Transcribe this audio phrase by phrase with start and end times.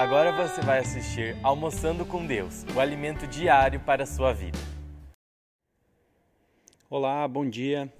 [0.00, 4.58] Agora você vai assistir Almoçando com Deus, o alimento diário para a sua vida.
[6.88, 7.92] Olá, bom dia.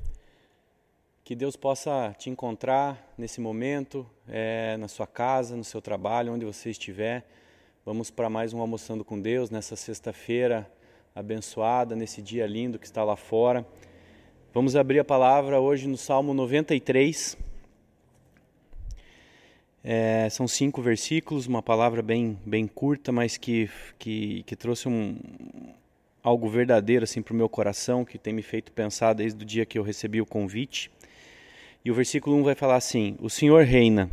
[1.22, 6.46] Que Deus possa te encontrar nesse momento, é, na sua casa, no seu trabalho, onde
[6.46, 7.22] você estiver.
[7.84, 10.66] Vamos para mais um Almoçando com Deus nessa sexta-feira
[11.14, 13.62] abençoada, nesse dia lindo que está lá fora.
[14.54, 17.49] Vamos abrir a palavra hoje no Salmo 93.
[19.82, 25.16] É, são cinco versículos, uma palavra bem, bem curta, mas que, que, que trouxe um,
[26.22, 29.64] algo verdadeiro assim, para o meu coração, que tem me feito pensar desde o dia
[29.64, 30.90] que eu recebi o convite.
[31.82, 34.10] E o versículo 1 vai falar assim: O Senhor reina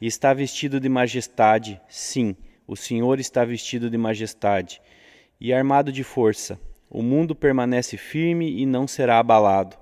[0.00, 4.82] e está vestido de majestade, sim, o Senhor está vestido de majestade
[5.40, 6.58] e armado de força.
[6.90, 9.76] O mundo permanece firme e não será abalado.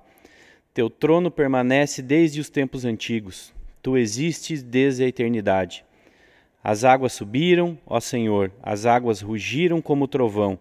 [0.74, 3.52] Teu trono permanece desde os tempos antigos.
[3.82, 5.84] Tu existes desde a eternidade.
[6.62, 10.56] As águas subiram, ó Senhor, as águas rugiram como trovão,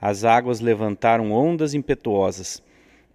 [0.00, 2.60] as águas levantaram ondas impetuosas.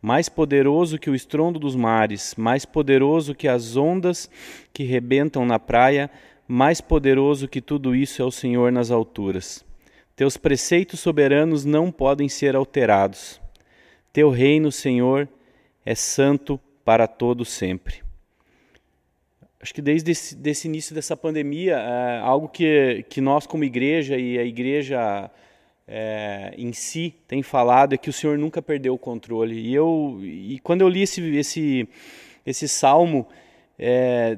[0.01, 4.29] Mais poderoso que o estrondo dos mares, mais poderoso que as ondas
[4.71, 6.09] que rebentam na praia,
[6.47, 9.65] mais poderoso que tudo isso é o Senhor nas alturas.
[10.15, 13.41] Teus preceitos soberanos não podem ser alterados.
[14.13, 15.27] Teu reino, Senhor,
[15.85, 18.08] é santo para todo sempre.
[19.61, 24.17] Acho que desde esse desse início dessa pandemia, é, algo que, que nós como igreja
[24.17, 25.29] e a igreja
[25.85, 29.59] é, em si tem falado é que o Senhor nunca perdeu o controle.
[29.59, 31.89] E eu e quando eu li esse esse
[32.45, 33.27] esse salmo,
[33.77, 34.37] é,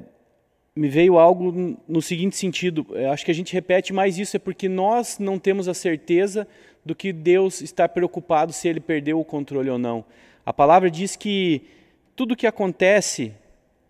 [0.74, 4.68] me veio algo no seguinte sentido: acho que a gente repete mais isso, é porque
[4.68, 6.48] nós não temos a certeza
[6.84, 10.04] do que Deus está preocupado se ele perdeu o controle ou não.
[10.44, 11.62] A palavra diz que
[12.16, 13.32] tudo que acontece,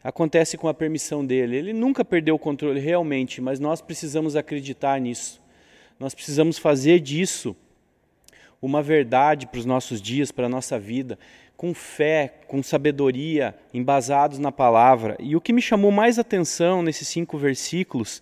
[0.02, 1.56] acontece com a permissão dele.
[1.56, 5.40] Ele nunca perdeu o controle realmente, mas nós precisamos acreditar nisso.
[5.98, 7.56] Nós precisamos fazer disso
[8.60, 11.18] uma verdade para os nossos dias, para a nossa vida
[11.62, 15.16] com fé, com sabedoria, embasados na palavra.
[15.20, 18.20] E o que me chamou mais atenção nesses cinco versículos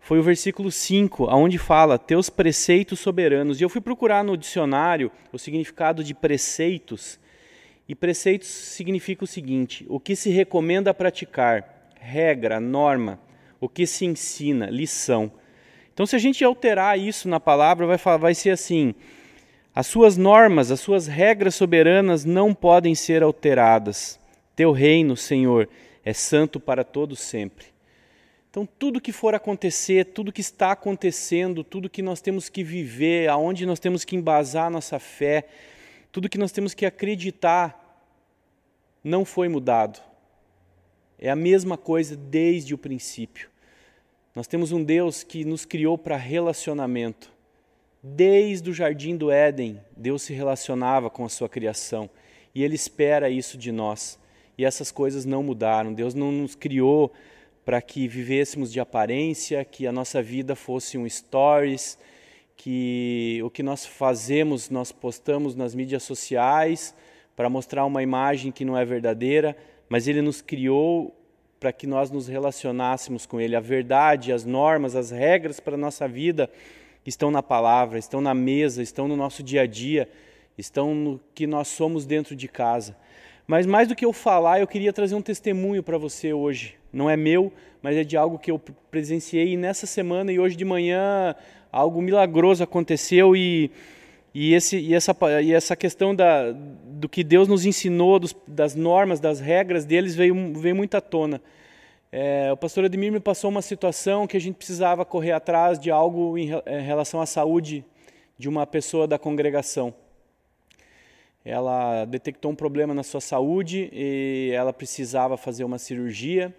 [0.00, 3.60] foi o versículo 5, onde fala teus preceitos soberanos.
[3.60, 7.18] E eu fui procurar no dicionário o significado de preceitos.
[7.88, 13.18] E preceitos significa o seguinte: o que se recomenda praticar, regra, norma,
[13.58, 15.32] o que se ensina, lição.
[15.92, 18.94] Então, se a gente alterar isso na palavra, vai, falar, vai ser assim:
[19.74, 24.20] as suas normas, as suas regras soberanas não podem ser alteradas.
[24.54, 25.68] Teu reino, Senhor,
[26.04, 27.66] é santo para todos sempre.
[28.50, 33.28] Então, tudo que for acontecer, tudo que está acontecendo, tudo que nós temos que viver,
[33.28, 35.46] aonde nós temos que embasar nossa fé,
[36.10, 37.84] tudo que nós temos que acreditar,
[39.02, 40.00] não foi mudado.
[41.18, 43.48] É a mesma coisa desde o princípio.
[44.34, 47.32] Nós temos um Deus que nos criou para relacionamento.
[48.02, 52.08] Desde o jardim do Éden, Deus se relacionava com a sua criação
[52.54, 54.18] e Ele espera isso de nós.
[54.56, 55.92] E essas coisas não mudaram.
[55.92, 57.12] Deus não nos criou
[57.64, 61.98] para que vivêssemos de aparência, que a nossa vida fosse um stories,
[62.58, 66.92] que o que nós fazemos nós postamos nas mídias sociais
[67.36, 69.56] para mostrar uma imagem que não é verdadeira,
[69.88, 71.14] mas Ele nos criou
[71.60, 73.54] para que nós nos relacionássemos com Ele.
[73.54, 76.50] A verdade, as normas, as regras para a nossa vida
[77.06, 80.08] estão na palavra, estão na mesa, estão no nosso dia a dia,
[80.58, 82.96] estão no que nós somos dentro de casa.
[83.46, 86.74] Mas mais do que eu falar, eu queria trazer um testemunho para você hoje.
[86.92, 88.60] Não é meu, mas é de algo que eu
[88.90, 91.36] presenciei nessa semana e hoje de manhã
[91.72, 93.70] algo milagroso aconteceu e,
[94.34, 98.74] e, esse, e, essa, e essa questão da, do que Deus nos ensinou, dos, das
[98.74, 101.40] normas, das regras deles veio, veio muito à tona.
[102.10, 105.90] É, o pastor Ademir me passou uma situação que a gente precisava correr atrás de
[105.90, 107.84] algo em, em relação à saúde
[108.38, 109.92] de uma pessoa da congregação.
[111.44, 116.54] Ela detectou um problema na sua saúde e ela precisava fazer uma cirurgia.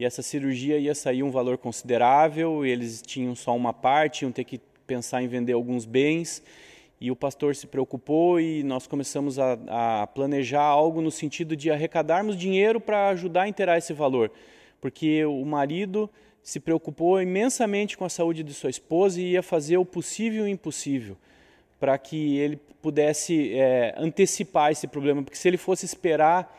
[0.00, 4.42] E essa cirurgia ia sair um valor considerável, eles tinham só uma parte, iam ter
[4.42, 6.42] que pensar em vender alguns bens.
[7.00, 11.70] E o pastor se preocupou e nós começamos a, a planejar algo no sentido de
[11.70, 14.32] arrecadarmos dinheiro para ajudar a inteirar esse valor
[14.80, 16.08] porque o marido
[16.42, 20.48] se preocupou imensamente com a saúde de sua esposa e ia fazer o possível e
[20.48, 21.16] o impossível
[21.78, 26.58] para que ele pudesse é, antecipar esse problema, porque se ele fosse esperar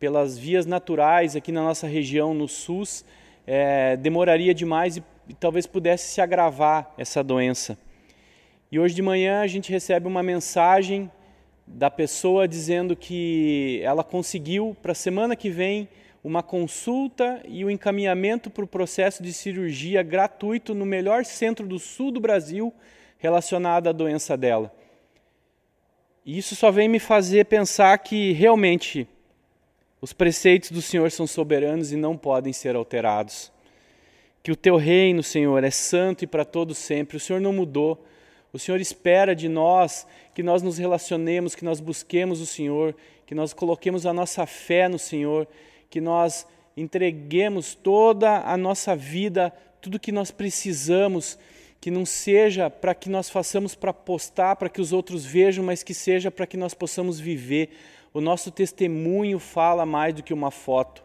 [0.00, 3.04] pelas vias naturais aqui na nossa região, no SUS,
[3.46, 7.76] é, demoraria demais e, e talvez pudesse se agravar essa doença.
[8.72, 11.10] E hoje de manhã a gente recebe uma mensagem
[11.66, 15.86] da pessoa dizendo que ela conseguiu para a semana que vem
[16.24, 21.66] uma consulta e o um encaminhamento para o processo de cirurgia gratuito no melhor centro
[21.66, 22.72] do sul do Brasil
[23.18, 24.74] relacionado à doença dela.
[26.24, 29.06] E isso só vem me fazer pensar que realmente
[30.00, 33.52] os preceitos do Senhor são soberanos e não podem ser alterados.
[34.42, 37.18] Que o teu reino, Senhor, é santo e para todo sempre.
[37.18, 38.02] O Senhor não mudou.
[38.52, 43.34] O Senhor espera de nós que nós nos relacionemos, que nós busquemos o Senhor, que
[43.34, 45.46] nós coloquemos a nossa fé no Senhor,
[45.90, 51.38] que nós entreguemos toda a nossa vida, tudo que nós precisamos,
[51.80, 55.82] que não seja para que nós façamos para postar, para que os outros vejam, mas
[55.82, 57.70] que seja para que nós possamos viver.
[58.12, 61.04] O nosso testemunho fala mais do que uma foto.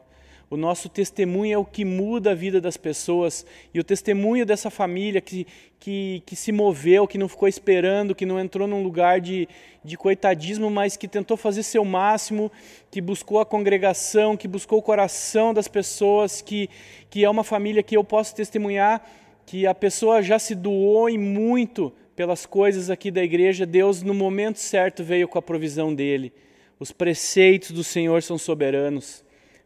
[0.49, 3.45] O nosso testemunho é o que muda a vida das pessoas.
[3.73, 5.45] E o testemunho dessa família que,
[5.79, 9.47] que, que se moveu, que não ficou esperando, que não entrou num lugar de,
[9.83, 12.51] de coitadismo, mas que tentou fazer seu máximo,
[12.91, 16.69] que buscou a congregação, que buscou o coração das pessoas, que,
[17.09, 19.03] que é uma família que eu posso testemunhar
[19.45, 23.65] que a pessoa já se doou e muito pelas coisas aqui da igreja.
[23.65, 26.33] Deus, no momento certo, veio com a provisão dele.
[26.79, 29.25] Os preceitos do Senhor são soberanos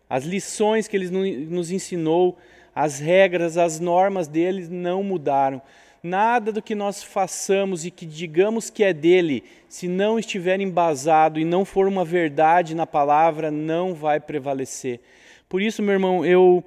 [0.10, 1.10] as lições que ele
[1.46, 2.38] nos ensinou,
[2.74, 5.62] as regras, as normas dele não mudaram.
[6.02, 11.40] Nada do que nós façamos e que digamos que é dele, se não estiver embasado
[11.40, 15.02] e não for uma verdade na palavra, não vai prevalecer.
[15.48, 16.64] Por isso, meu irmão, eu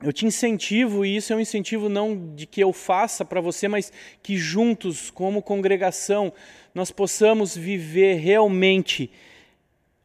[0.00, 3.66] eu te incentivo, e isso é um incentivo não de que eu faça para você,
[3.66, 3.92] mas
[4.22, 6.32] que juntos, como congregação,
[6.72, 9.10] nós possamos viver realmente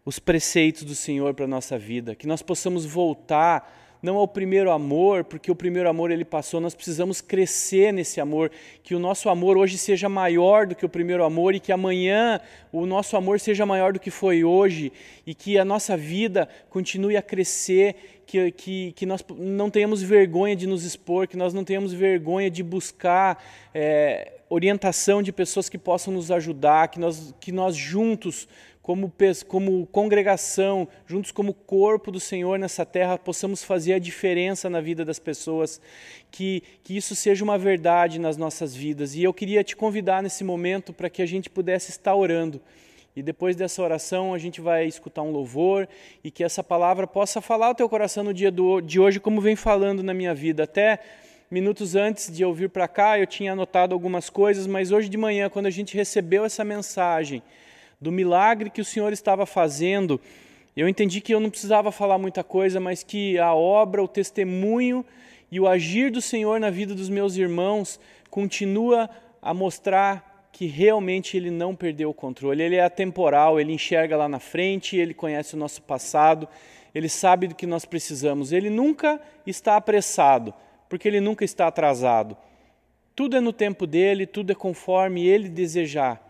[0.06, 4.70] os preceitos do Senhor para a nossa vida, que nós possamos voltar não ao primeiro
[4.70, 8.52] amor, porque o primeiro amor ele passou, nós precisamos crescer nesse amor,
[8.84, 12.42] que o nosso amor hoje seja maior do que o primeiro amor e que amanhã
[12.70, 14.92] o nosso amor seja maior do que foi hoje
[15.26, 20.54] e que a nossa vida continue a crescer, que, que, que nós não tenhamos vergonha
[20.54, 23.42] de nos expor, que nós não tenhamos vergonha de buscar
[23.74, 28.48] é, orientação de pessoas que possam nos ajudar, que nós, que nós juntos
[28.84, 29.12] como,
[29.48, 35.04] como congregação, juntos como corpo do Senhor nessa terra, possamos fazer a diferença na vida
[35.04, 35.82] das pessoas,
[36.30, 39.16] que, que isso seja uma verdade nas nossas vidas.
[39.16, 42.62] E eu queria te convidar nesse momento para que a gente pudesse estar orando.
[43.16, 45.88] E depois dessa oração a gente vai escutar um louvor
[46.24, 49.40] e que essa palavra possa falar ao teu coração no dia do, de hoje, como
[49.40, 50.64] vem falando na minha vida.
[50.64, 51.00] Até
[51.54, 55.18] minutos antes de eu vir para cá eu tinha anotado algumas coisas, mas hoje de
[55.18, 57.44] manhã, quando a gente recebeu essa mensagem,
[58.02, 60.20] do milagre que o Senhor estava fazendo,
[60.76, 65.06] eu entendi que eu não precisava falar muita coisa, mas que a obra, o testemunho
[65.52, 68.00] e o agir do Senhor na vida dos meus irmãos
[68.32, 69.08] continua
[69.40, 72.64] a mostrar que realmente ele não perdeu o controle.
[72.64, 76.50] Ele é atemporal, ele enxerga lá na frente, ele conhece o nosso passado,
[76.96, 78.52] ele sabe do que nós precisamos.
[78.52, 80.52] Ele nunca está apressado,
[80.94, 82.38] porque ele nunca está atrasado.
[83.16, 86.24] Tudo é no tempo dele, tudo é conforme ele desejar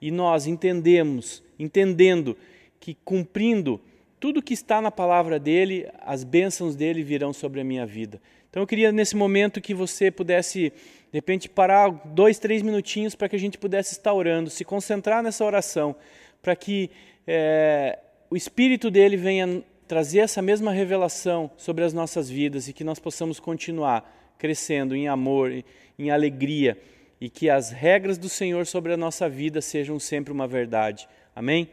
[0.00, 2.34] e nós entendemos, entendendo
[2.80, 3.78] que cumprindo
[4.18, 8.18] tudo que está na palavra dele, as bênçãos dele virão sobre a minha vida.
[8.48, 13.28] Então eu queria nesse momento que você pudesse, de repente, parar dois, três minutinhos para
[13.28, 15.94] que a gente pudesse estar orando, se concentrar nessa oração,
[16.40, 16.90] para que
[17.26, 17.98] é,
[18.30, 22.98] o Espírito dele venha trazer essa mesma revelação sobre as nossas vidas e que nós
[22.98, 25.64] possamos continuar crescendo em amor,
[25.98, 26.78] em alegria
[27.20, 31.08] e que as regras do Senhor sobre a nossa vida sejam sempre uma verdade.
[31.34, 31.70] Amém?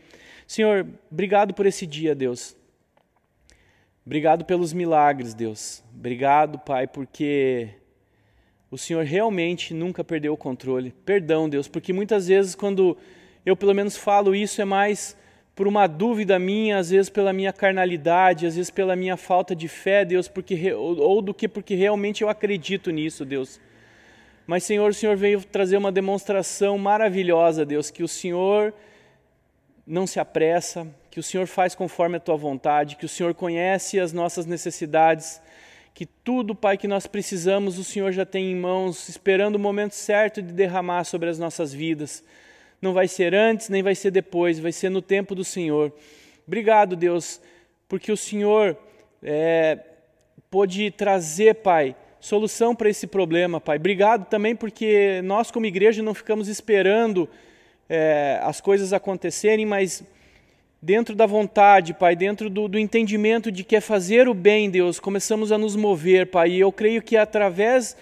[0.47, 2.55] Senhor, obrigado por esse dia, Deus.
[4.05, 5.83] Obrigado pelos milagres, Deus.
[5.93, 7.69] Obrigado, Pai, porque
[8.69, 10.93] o Senhor realmente nunca perdeu o controle.
[11.05, 12.97] Perdão, Deus, porque muitas vezes quando
[13.45, 15.15] eu pelo menos falo isso é mais
[15.55, 19.67] por uma dúvida minha, às vezes pela minha carnalidade, às vezes pela minha falta de
[19.67, 23.59] fé, Deus, porque ou do que porque realmente eu acredito nisso, Deus.
[24.45, 28.73] Mas, Senhor, o Senhor veio trazer uma demonstração maravilhosa, Deus, que o Senhor
[29.85, 33.99] não se apressa, que o Senhor faz conforme a tua vontade, que o Senhor conhece
[33.99, 35.41] as nossas necessidades,
[35.93, 39.93] que tudo, Pai, que nós precisamos, o Senhor já tem em mãos, esperando o momento
[39.93, 42.23] certo de derramar sobre as nossas vidas.
[42.83, 45.89] Não vai ser antes, nem vai ser depois, vai ser no tempo do Senhor.
[46.45, 47.39] Obrigado, Deus,
[47.87, 48.77] porque o Senhor
[49.23, 49.79] é,
[50.51, 53.77] pôde trazer, Pai, solução para esse problema, Pai.
[53.77, 57.29] Obrigado também porque nós, como igreja, não ficamos esperando
[57.87, 60.03] é, as coisas acontecerem, mas
[60.81, 64.99] dentro da vontade, Pai, dentro do, do, entendimento de que é fazer o bem, Deus,
[64.99, 66.51] começamos a nos mover, Pai.
[66.51, 67.95] E eu creio que através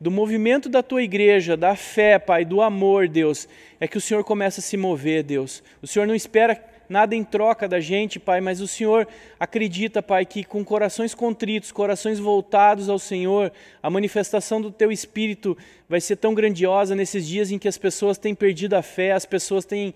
[0.00, 3.48] do movimento da tua igreja, da fé, Pai, do amor, Deus,
[3.80, 5.62] é que o Senhor começa a se mover, Deus.
[5.80, 9.08] O Senhor não espera nada em troca da gente, Pai, mas o Senhor
[9.38, 15.56] acredita, Pai, que com corações contritos, corações voltados ao Senhor, a manifestação do Teu Espírito
[15.88, 19.24] vai ser tão grandiosa nesses dias em que as pessoas têm perdido a fé, as
[19.24, 19.94] pessoas têm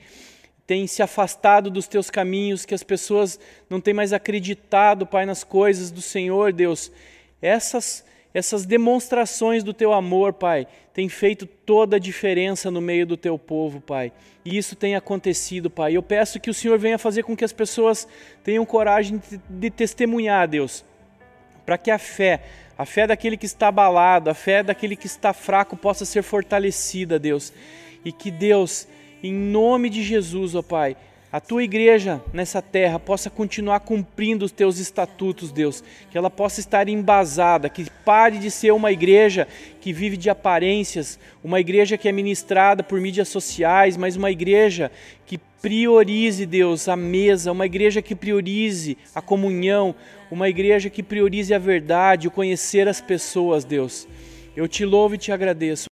[0.66, 3.40] têm se afastado dos teus caminhos, que as pessoas
[3.70, 6.92] não têm mais acreditado, Pai, nas coisas do Senhor, Deus.
[7.40, 13.16] Essas essas demonstrações do teu amor, Pai, têm feito toda a diferença no meio do
[13.16, 14.12] teu povo, Pai.
[14.44, 15.96] E isso tem acontecido, Pai.
[15.96, 18.06] Eu peço que o Senhor venha fazer com que as pessoas
[18.44, 20.84] tenham coragem de testemunhar, Deus,
[21.64, 22.42] para que a fé,
[22.76, 27.18] a fé daquele que está abalado, a fé daquele que está fraco possa ser fortalecida,
[27.18, 27.52] Deus.
[28.04, 28.86] E que Deus,
[29.22, 30.96] em nome de Jesus, ó Pai,
[31.30, 36.60] a tua igreja nessa terra possa continuar cumprindo os teus estatutos, Deus, que ela possa
[36.60, 39.46] estar embasada, que pare de ser uma igreja
[39.80, 44.90] que vive de aparências, uma igreja que é ministrada por mídias sociais, mas uma igreja
[45.26, 49.94] que priorize, Deus, a mesa, uma igreja que priorize a comunhão,
[50.30, 54.08] uma igreja que priorize a verdade, o conhecer as pessoas, Deus.
[54.56, 55.87] Eu te louvo e te agradeço.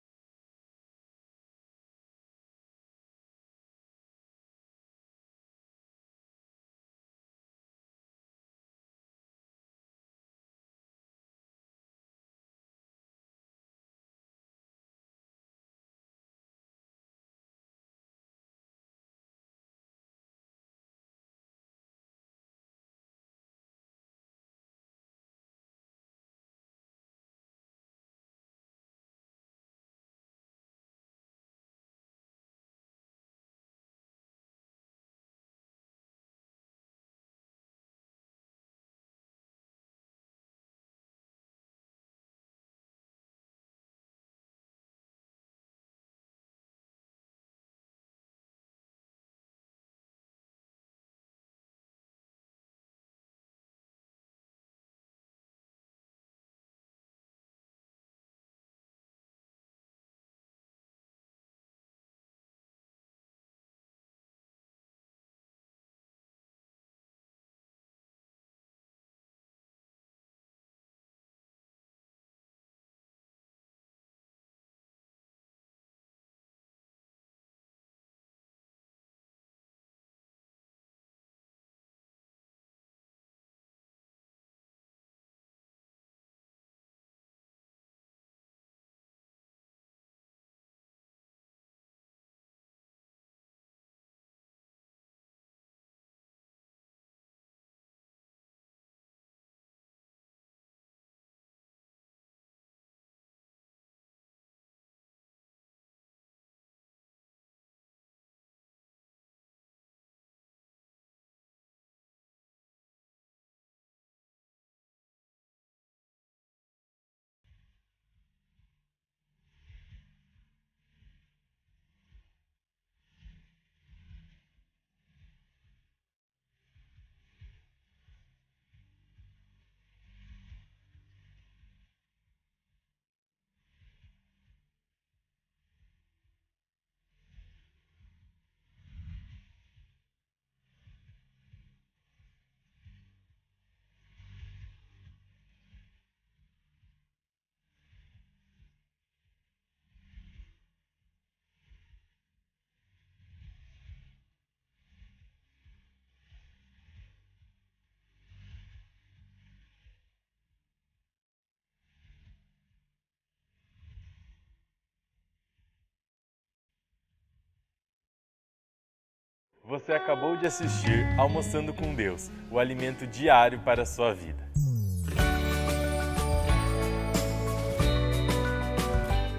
[169.67, 174.48] Você acabou de assistir Almoçando com Deus, o alimento diário para a sua vida.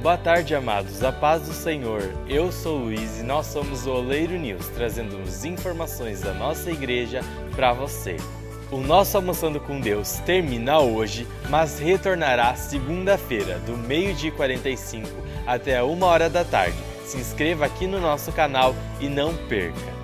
[0.02, 1.04] Boa tarde, amados.
[1.04, 2.02] A paz do Senhor.
[2.28, 7.21] Eu sou Luiz e nós somos o Oleiro News, trazendo-nos informações da nossa igreja
[7.54, 8.16] para você.
[8.73, 15.09] O nosso Almoçando com Deus termina hoje, mas retornará segunda-feira, do meio-dia 45
[15.47, 16.76] até a uma hora da tarde.
[17.04, 19.96] Se inscreva aqui no nosso canal e não perca!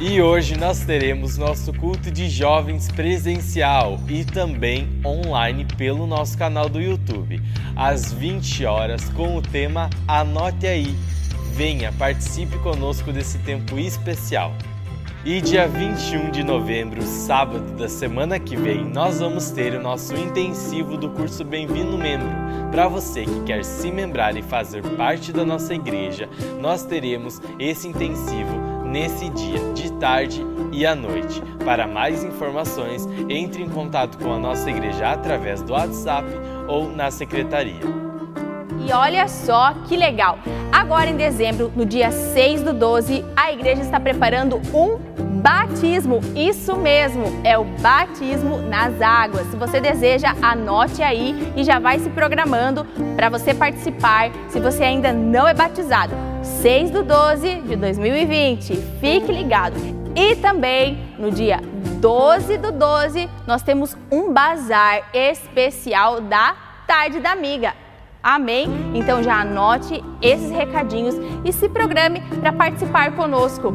[0.00, 6.68] E hoje nós teremos nosso culto de jovens presencial e também online pelo nosso canal
[6.68, 7.40] do YouTube,
[7.76, 10.96] às 20 horas, com o tema Anote aí.
[11.54, 14.52] Venha, participe conosco desse tempo especial.
[15.24, 20.16] E dia 21 de novembro, sábado da semana que vem, nós vamos ter o nosso
[20.16, 22.28] intensivo do curso Bem-vindo Membro.
[22.72, 26.28] Para você que quer se membrar e fazer parte da nossa igreja,
[26.60, 31.42] nós teremos esse intensivo nesse dia, de tarde e à noite.
[31.64, 36.28] Para mais informações, entre em contato com a nossa igreja através do WhatsApp
[36.68, 37.80] ou na secretaria.
[38.86, 40.38] E olha só que legal!
[40.70, 44.98] Agora em dezembro, no dia 6 do 12, a igreja está preparando um
[45.40, 46.20] batismo.
[46.34, 49.46] Isso mesmo, é o batismo nas águas.
[49.46, 52.84] Se você deseja, anote aí e já vai se programando
[53.16, 56.31] para você participar se você ainda não é batizado.
[56.42, 58.76] 6 do 12 de 2020.
[59.00, 59.76] Fique ligado.
[60.14, 61.60] E também no dia
[62.00, 66.54] 12 do 12, nós temos um bazar especial da
[66.86, 67.74] Tarde da Amiga.
[68.22, 68.68] Amém?
[68.94, 73.72] Então já anote esses recadinhos e se programe para participar conosco.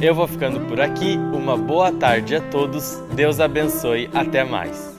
[0.00, 1.16] Eu vou ficando por aqui.
[1.16, 2.96] Uma boa tarde a todos.
[3.12, 4.10] Deus abençoe.
[4.14, 4.89] Até mais.